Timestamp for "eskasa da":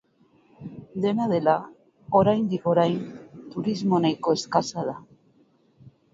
4.41-4.99